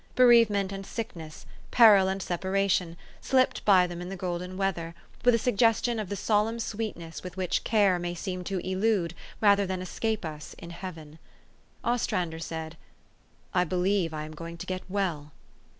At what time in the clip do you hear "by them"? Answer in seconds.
3.65-4.01